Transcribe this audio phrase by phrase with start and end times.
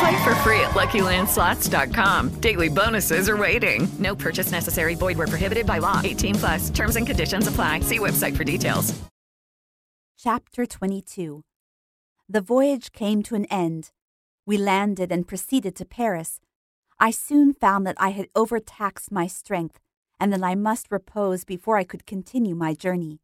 [0.00, 2.40] Play for free at LuckyLandSlots.com.
[2.40, 3.86] Daily bonuses are waiting.
[3.98, 4.94] No purchase necessary.
[4.94, 6.00] Void where prohibited by law.
[6.02, 6.70] 18 plus.
[6.70, 7.80] Terms and conditions apply.
[7.80, 8.94] See website for details.
[10.16, 11.42] Chapter 22
[12.30, 13.90] The voyage came to an end.
[14.46, 16.40] We landed and proceeded to Paris.
[16.98, 19.80] I soon found that I had overtaxed my strength
[20.20, 23.20] and that I must repose before I could continue my journey.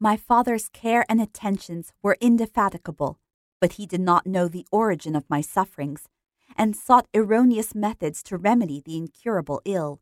[0.00, 3.18] My father's care and attentions were indefatigable,
[3.60, 6.08] but he did not know the origin of my sufferings,
[6.56, 10.00] and sought erroneous methods to remedy the incurable ill.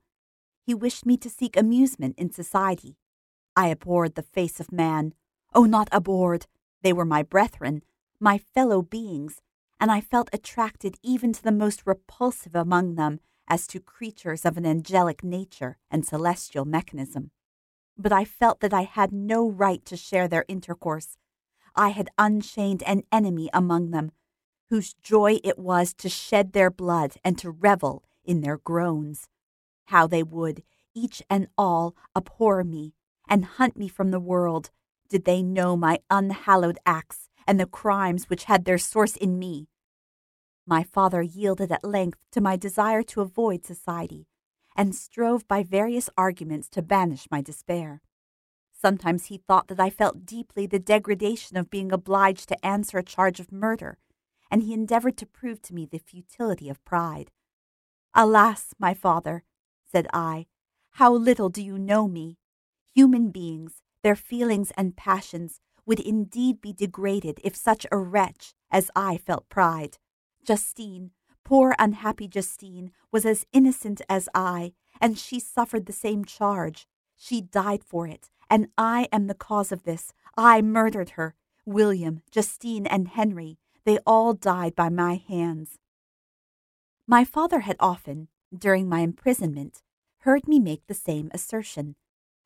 [0.64, 2.96] He wished me to seek amusement in society.
[3.56, 5.14] I abhorred the face of man.
[5.54, 6.46] Oh, not abhorred!
[6.82, 7.82] They were my brethren,
[8.20, 9.40] my fellow beings,
[9.80, 14.56] and I felt attracted even to the most repulsive among them as to creatures of
[14.56, 17.30] an angelic nature and celestial mechanism.
[17.96, 21.16] But I felt that I had no right to share their intercourse.
[21.76, 24.12] I had unchained an enemy among them,
[24.70, 29.28] whose joy it was to shed their blood and to revel in their groans.
[29.86, 30.62] How they would,
[30.94, 32.94] each and all, abhor me
[33.28, 34.70] and hunt me from the world,
[35.08, 39.68] did they know my unhallowed acts and the crimes which had their source in me.
[40.66, 44.26] My father yielded at length to my desire to avoid society,
[44.76, 48.02] and strove by various arguments to banish my despair.
[48.80, 53.02] Sometimes he thought that I felt deeply the degradation of being obliged to answer a
[53.02, 53.98] charge of murder,
[54.50, 57.30] and he endeavored to prove to me the futility of pride.
[58.14, 59.44] Alas, my father,
[59.90, 60.46] said I,
[60.92, 62.38] how little do you know me.
[62.94, 68.90] Human beings, their feelings and passions, would indeed be degraded if such a wretch as
[68.96, 69.98] I felt pride.
[70.44, 71.12] Justine,
[71.44, 76.86] poor unhappy Justine, was as innocent as I, and she suffered the same charge.
[77.16, 80.12] She died for it, and I am the cause of this.
[80.36, 81.34] I murdered her.
[81.64, 85.78] William, Justine, and Henry, they all died by my hands.
[87.08, 89.82] My father had often, during my imprisonment,
[90.18, 91.96] heard me make the same assertion.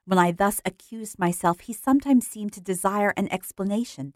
[0.07, 4.15] When I thus accused myself, he sometimes seemed to desire an explanation,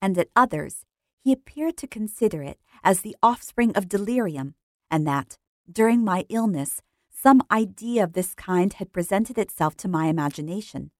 [0.00, 0.84] and at others,
[1.22, 4.54] he appeared to consider it as the offspring of delirium,
[4.90, 5.38] and that,
[5.70, 6.80] during my illness,
[7.22, 10.90] some idea of this kind had presented itself to my imagination,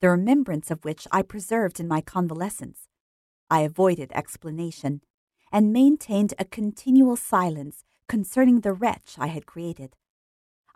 [0.00, 2.88] the remembrance of which I preserved in my convalescence.
[3.50, 5.02] I avoided explanation,
[5.52, 9.96] and maintained a continual silence concerning the wretch I had created.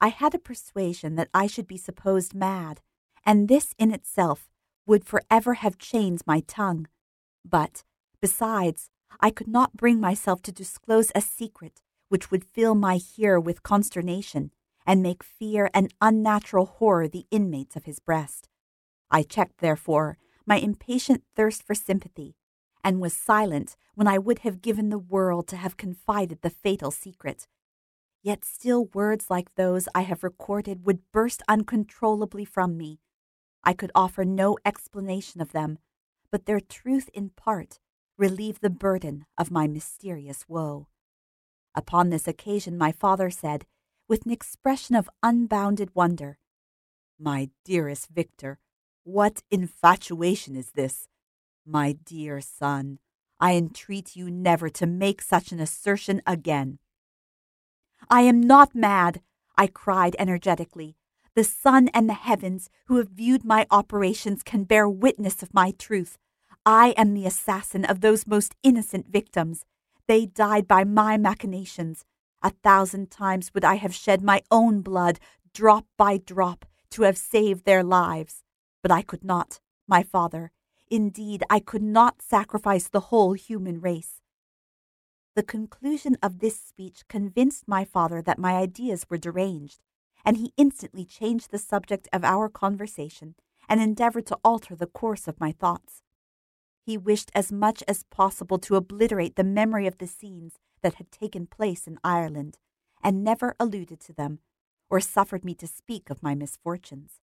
[0.00, 2.82] I had a persuasion that I should be supposed mad,
[3.24, 4.50] and this in itself
[4.86, 6.88] would forever have chained my tongue.
[7.42, 7.84] But,
[8.20, 11.80] besides, I could not bring myself to disclose a secret
[12.10, 14.50] which would fill my hearer with consternation
[14.90, 18.48] and make fear and unnatural horror the inmates of his breast.
[19.08, 22.34] I checked, therefore, my impatient thirst for sympathy,
[22.82, 26.90] and was silent when I would have given the world to have confided the fatal
[26.90, 27.46] secret.
[28.20, 32.98] Yet still words like those I have recorded would burst uncontrollably from me.
[33.62, 35.78] I could offer no explanation of them,
[36.32, 37.78] but their truth in part
[38.18, 40.88] relieved the burden of my mysterious woe.
[41.76, 43.66] Upon this occasion, my father said,
[44.10, 46.36] with an expression of unbounded wonder,
[47.16, 48.58] My dearest Victor,
[49.04, 51.06] what infatuation is this?
[51.64, 52.98] My dear son,
[53.38, 56.80] I entreat you never to make such an assertion again.
[58.10, 59.20] I am not mad,
[59.56, 60.96] I cried energetically.
[61.36, 65.70] The sun and the heavens, who have viewed my operations, can bear witness of my
[65.78, 66.18] truth.
[66.66, 69.64] I am the assassin of those most innocent victims.
[70.08, 72.04] They died by my machinations.
[72.42, 75.18] A thousand times would I have shed my own blood,
[75.52, 78.42] drop by drop, to have saved their lives.
[78.82, 80.52] But I could not, my father.
[80.90, 84.20] Indeed, I could not sacrifice the whole human race.
[85.36, 89.80] The conclusion of this speech convinced my father that my ideas were deranged,
[90.24, 93.36] and he instantly changed the subject of our conversation
[93.68, 96.02] and endeavored to alter the course of my thoughts.
[96.84, 101.10] He wished as much as possible to obliterate the memory of the scenes that had
[101.10, 102.58] taken place in Ireland,
[103.02, 104.40] and never alluded to them,
[104.88, 107.20] or suffered me to speak of my misfortunes.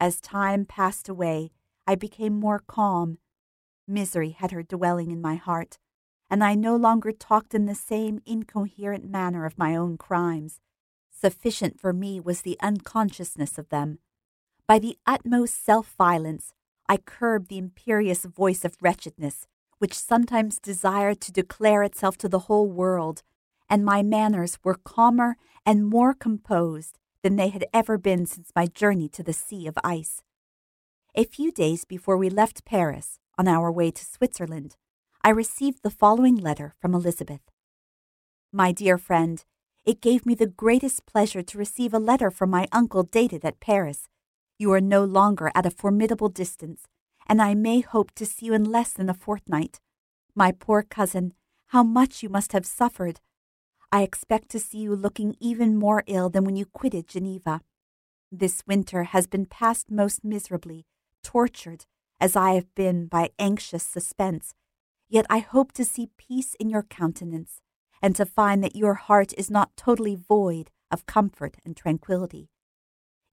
[0.00, 1.52] As time passed away,
[1.86, 3.18] I became more calm.
[3.86, 5.78] Misery had her dwelling in my heart,
[6.28, 10.60] and I no longer talked in the same incoherent manner of my own crimes.
[11.10, 14.00] Sufficient for me was the unconsciousness of them.
[14.66, 16.52] By the utmost self violence,
[16.88, 19.46] I curbed the imperious voice of wretchedness,
[19.78, 23.22] which sometimes desired to declare itself to the whole world,
[23.68, 28.66] and my manners were calmer and more composed than they had ever been since my
[28.66, 30.22] journey to the Sea of Ice.
[31.14, 34.76] A few days before we left Paris, on our way to Switzerland,
[35.22, 37.40] I received the following letter from Elizabeth.
[38.52, 39.44] My dear friend,
[39.84, 43.60] it gave me the greatest pleasure to receive a letter from my uncle dated at
[43.60, 44.08] Paris.
[44.58, 46.86] You are no longer at a formidable distance,
[47.26, 49.80] and I may hope to see you in less than a fortnight.
[50.34, 51.34] My poor cousin,
[51.68, 53.20] how much you must have suffered!
[53.92, 57.60] I expect to see you looking even more ill than when you quitted Geneva.
[58.32, 60.86] This winter has been passed most miserably,
[61.22, 61.86] tortured,
[62.20, 64.54] as I have been, by anxious suspense
[65.08, 67.60] Yet I hope to see peace in your countenance,
[68.02, 72.50] and to find that your heart is not totally void of comfort and tranquillity.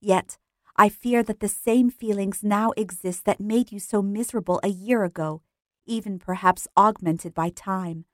[0.00, 0.38] Yet
[0.76, 5.04] I fear that the same feelings now exist that made you so miserable a year
[5.04, 5.42] ago,
[5.86, 8.06] even perhaps augmented by time.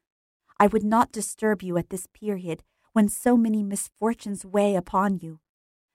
[0.59, 2.63] I would not disturb you at this period
[2.93, 5.41] when so many misfortunes weigh upon you.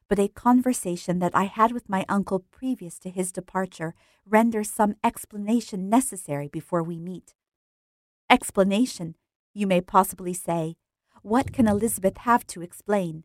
[0.07, 3.93] But a conversation that I had with my uncle previous to his departure
[4.25, 7.35] renders some explanation necessary before we meet.
[8.27, 9.15] Explanation,
[9.53, 10.77] you may possibly say.
[11.21, 13.23] What can Elizabeth have to explain?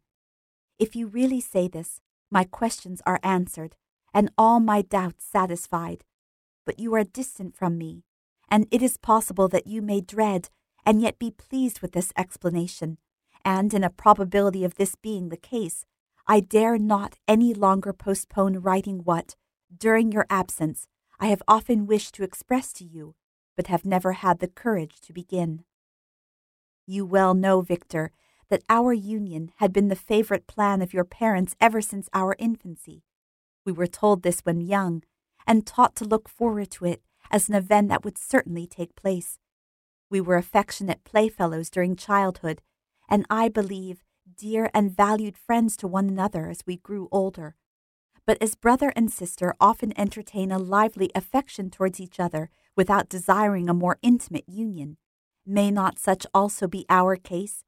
[0.78, 3.76] If you really say this, my questions are answered,
[4.14, 6.04] and all my doubts satisfied.
[6.64, 8.04] But you are distant from me,
[8.48, 10.48] and it is possible that you may dread
[10.84, 12.98] and yet be pleased with this explanation.
[13.44, 15.84] And in a probability of this being the case,
[16.26, 19.36] I dare not any longer postpone writing what,
[19.76, 20.86] during your absence,
[21.18, 23.14] I have often wished to express to you
[23.60, 25.64] but have never had the courage to begin.
[26.86, 28.10] You well know, Victor,
[28.50, 33.04] that our union had been the favorite plan of your parents ever since our infancy.
[33.64, 35.02] We were told this when young,
[35.46, 39.38] and taught to look forward to it as an event that would certainly take place.
[40.10, 42.60] We were affectionate playfellows during childhood,
[43.08, 44.02] and I believe
[44.36, 47.56] dear and valued friends to one another as we grew older.
[48.26, 53.68] But as brother and sister often entertain a lively affection towards each other without desiring
[53.68, 54.98] a more intimate union.
[55.46, 57.64] May not such also be our case?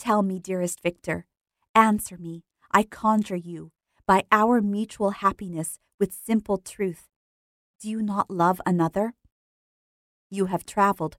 [0.00, 1.26] Tell me, dearest Victor,
[1.74, 2.42] answer me,
[2.72, 3.70] I conjure you,
[4.06, 7.10] by our mutual happiness with simple truth.
[7.78, 9.12] Do you not love another?
[10.30, 11.18] You have traveled.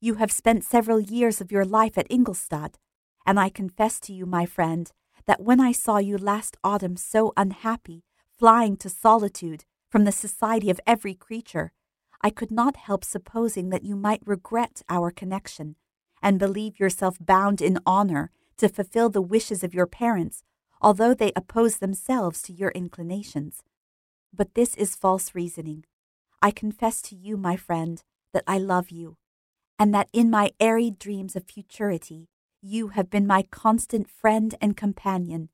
[0.00, 2.78] You have spent several years of your life at Ingolstadt,
[3.26, 4.92] and I confess to you, my friend,
[5.26, 8.04] that when I saw you last autumn so unhappy,
[8.38, 11.72] flying to solitude from the society of every creature,
[12.22, 15.74] I could not help supposing that you might regret our connection,
[16.24, 20.42] and believe yourself bound in honor to fulfill the wishes of your parents,
[20.80, 23.62] although they oppose themselves to your inclinations.
[24.32, 25.84] But this is false reasoning.
[26.40, 28.02] I confess to you, my friend,
[28.32, 29.18] that I love you,
[29.78, 32.28] and that in my airy dreams of futurity,
[32.62, 35.50] you have been my constant friend and companion.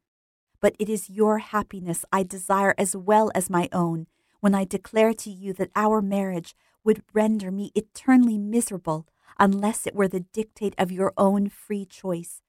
[0.61, 4.07] But it is your happiness I desire as well as my own
[4.39, 9.07] when I declare to you that our marriage would render me eternally miserable
[9.41, 12.43] unless it were the dictate of your own free choice.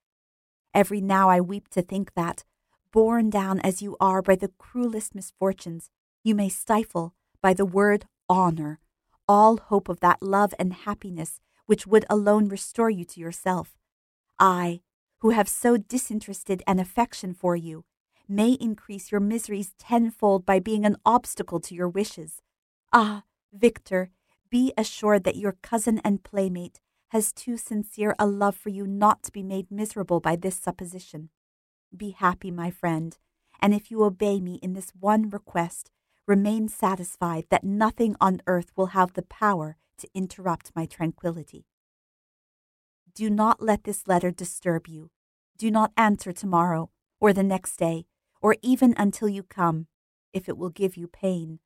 [0.73, 2.43] Every now I weep to think that,
[2.91, 5.89] borne down as you are by the cruelest misfortunes,
[6.23, 8.79] you may stifle, by the word honor,
[9.27, 13.77] all hope of that love and happiness which would alone restore you to yourself.
[14.37, 14.81] I,
[15.19, 17.85] who have so disinterested an affection for you,
[18.27, 22.41] may increase your miseries tenfold by being an obstacle to your wishes.
[22.91, 24.09] Ah, Victor,
[24.51, 29.23] be assured that your cousin and playmate has too sincere a love for you not
[29.23, 31.29] to be made miserable by this supposition.
[31.95, 33.17] Be happy, my friend,
[33.61, 35.89] and if you obey me in this one request,
[36.27, 41.65] remain satisfied that nothing on earth will have the power to interrupt my tranquillity.
[43.13, 45.11] Do not let this letter disturb you.
[45.57, 46.89] Do not answer tomorrow,
[47.19, 48.05] or the next day,
[48.41, 49.87] or even until you come,
[50.33, 51.59] if it will give you pain.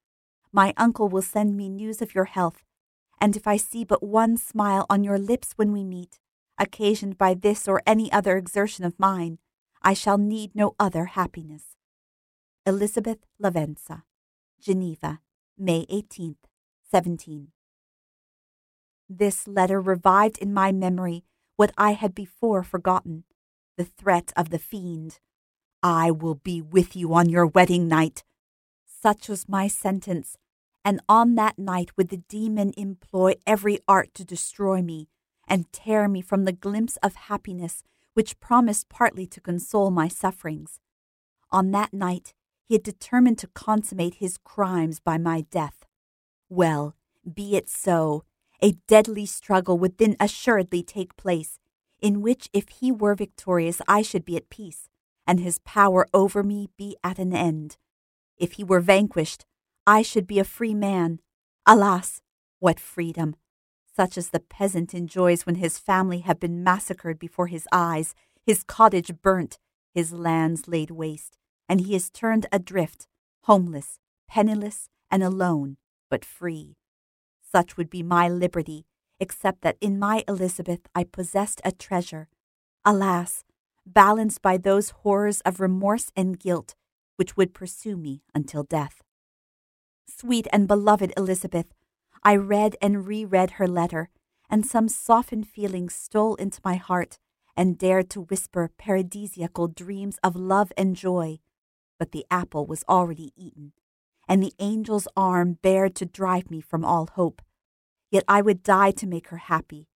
[0.52, 2.64] My uncle will send me news of your health,
[3.20, 6.20] and if I see but one smile on your lips when we meet,
[6.58, 9.40] occasioned by this or any other exertion of mine,
[9.82, 11.76] I shall need no other happiness.
[12.66, 14.04] Elizabeth Lavenza.
[14.60, 15.20] Geneva,
[15.58, 16.38] May 18th,
[16.90, 17.50] 17.
[19.08, 21.24] This letter revived in my memory
[21.56, 23.26] what I had before forgotten
[23.78, 25.20] the threat of the fiend.
[25.84, 28.24] I will be with you on your wedding night.
[28.88, 30.38] Such was my sentence,
[30.86, 35.10] and on that night would the demon employ every art to destroy me
[35.48, 40.80] and tear me from the glimpse of happiness which promised partly to console my sufferings.
[41.52, 45.86] On that night, he had determined to consummate his crimes by my death.
[46.50, 46.96] Well,
[47.34, 48.24] be it so.
[48.62, 51.60] A deadly struggle would then assuredly take place,
[52.00, 54.88] in which, if he were victorious, I should be at peace,
[55.28, 57.78] and his power over me be at an end.
[58.38, 59.46] If he were vanquished,
[59.88, 61.20] I should be a free man.
[61.66, 62.22] Alas,
[62.60, 63.36] what freedom!
[63.96, 68.16] Such as the peasant enjoys when his family have been massacred before his eyes,
[68.46, 69.60] his cottage burnt,
[69.94, 71.38] his lands laid waste,
[71.70, 73.08] and he is turned adrift,
[73.44, 75.78] homeless, penniless, and alone,
[76.10, 76.76] but free.
[77.42, 78.86] Such would be my liberty,
[79.20, 82.28] except that in my Elizabeth I possessed a treasure.
[82.84, 83.44] Alas,
[83.86, 86.76] balanced by those horrors of remorse and guilt
[87.18, 89.02] which would pursue me until death.
[90.08, 91.74] Sweet and beloved Elizabeth,
[92.24, 94.10] I read and reread her letter,
[94.50, 97.20] and some softened feeling stole into my heart
[97.58, 101.40] and dared to whisper paradisiacal dreams of love and joy.
[101.98, 103.74] But the apple was already eaten,
[104.28, 107.42] and the angel's arm bared to drive me from all hope.
[108.12, 109.88] Yet I would die to make her happy.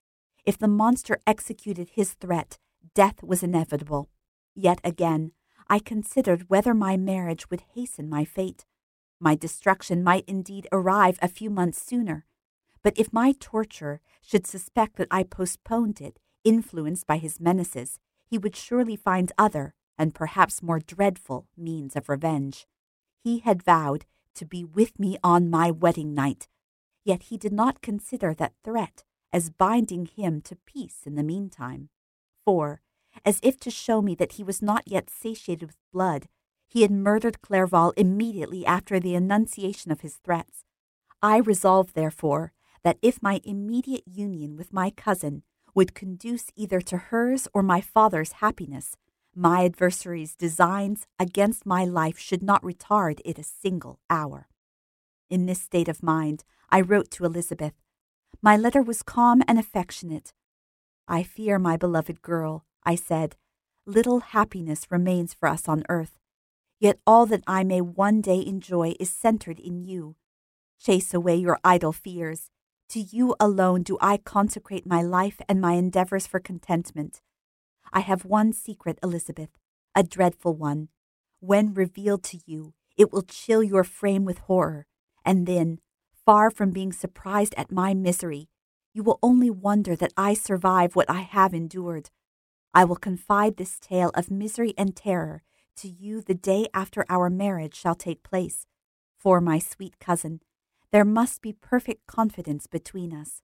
[0.45, 2.57] If the monster executed his threat,
[2.95, 4.09] death was inevitable.
[4.55, 5.31] Yet again,
[5.67, 8.65] I considered whether my marriage would hasten my fate.
[9.19, 12.25] My destruction might indeed arrive a few months sooner,
[12.81, 18.37] but if my torturer should suspect that I postponed it, influenced by his menaces, he
[18.37, 22.65] would surely find other, and perhaps more dreadful, means of revenge.
[23.21, 26.47] He had vowed to be with me on my wedding night,
[27.03, 31.89] yet he did not consider that threat as binding him to peace in the meantime.
[32.45, 32.81] For,
[33.25, 36.29] as if to show me that he was not yet satiated with blood,
[36.69, 40.63] he had murdered Clerval immediately after the enunciation of his threats.
[41.21, 45.43] I resolved, therefore, that if my immediate union with my cousin
[45.75, 48.95] would conduce either to hers or my father's happiness,
[49.35, 54.47] my adversary's designs against my life should not retard it a single hour.
[55.29, 57.73] In this state of mind, I wrote to Elizabeth.
[58.41, 60.33] My letter was calm and affectionate.
[61.07, 63.35] I fear, my beloved girl, I said,
[63.85, 66.19] little happiness remains for us on earth.
[66.79, 70.15] Yet all that I may one day enjoy is centered in you.
[70.79, 72.49] Chase away your idle fears.
[72.89, 77.21] To you alone do I consecrate my life and my endeavors for contentment.
[77.91, 79.49] I have one secret, Elizabeth,
[79.93, 80.87] a dreadful one.
[81.41, 84.87] When revealed to you, it will chill your frame with horror,
[85.25, 85.79] and then,
[86.25, 88.49] far from being surprised at my misery,
[88.93, 92.09] you will only wonder that I survive what I have endured.
[92.73, 95.43] I will confide this tale of misery and terror
[95.79, 98.65] to you the day after our marriage shall take place.
[99.17, 100.41] For, my sweet cousin,
[100.91, 103.41] there must be perfect confidence between us.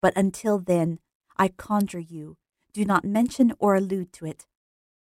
[0.00, 0.98] But until then,
[1.36, 2.36] I conjure you,
[2.72, 4.46] do not mention or allude to it.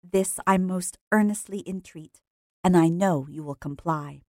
[0.03, 2.21] This I most earnestly entreat,
[2.63, 4.26] and I know you will comply.